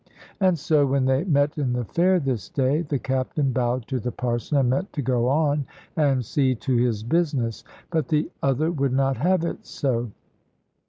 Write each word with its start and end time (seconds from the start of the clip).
And 0.39 0.57
so, 0.57 0.83
when 0.87 1.05
they 1.05 1.25
met 1.25 1.59
in 1.59 1.73
the 1.73 1.85
fair 1.85 2.19
this 2.19 2.49
day, 2.49 2.81
the 2.81 2.97
Captain 2.97 3.51
bowed 3.51 3.87
to 3.89 3.99
the 3.99 4.11
Parson, 4.11 4.57
and 4.57 4.67
meant 4.71 4.91
to 4.93 5.01
go 5.03 5.27
on 5.27 5.67
and 5.95 6.25
see 6.25 6.55
to 6.55 6.75
his 6.75 7.03
business. 7.03 7.63
But 7.91 8.07
the 8.07 8.31
other 8.41 8.71
would 8.71 8.93
not 8.93 9.17
have 9.17 9.45
it 9.45 9.63
so. 9.63 10.09